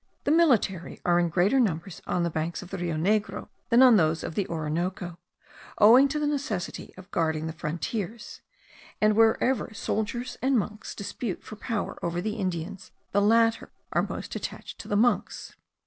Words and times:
The 0.23 0.31
military 0.31 0.99
are 1.05 1.19
in 1.19 1.29
greater 1.29 1.59
numbers 1.59 2.01
on 2.07 2.23
the 2.23 2.31
banks 2.31 2.63
of 2.63 2.71
the 2.71 2.77
Rio 2.79 2.95
Negro 2.95 3.49
than 3.69 3.83
on 3.83 3.97
those 3.97 4.23
of 4.23 4.33
the 4.33 4.47
Orinoco, 4.47 5.19
owing 5.77 6.07
to 6.07 6.17
the 6.17 6.25
necessity 6.25 6.91
of 6.97 7.11
guarding 7.11 7.45
the 7.45 7.53
frontiers; 7.53 8.41
and 8.99 9.15
wherever 9.15 9.71
soldiers 9.75 10.39
and 10.41 10.57
monks 10.57 10.95
dispute 10.95 11.43
for 11.43 11.55
power 11.55 11.99
over 12.03 12.19
the 12.19 12.37
Indians, 12.37 12.89
the 13.11 13.21
latter 13.21 13.69
are 13.93 14.01
most 14.01 14.35
attached 14.35 14.79
to 14.79 14.87
the 14.87 14.95
monks. 14.97 15.55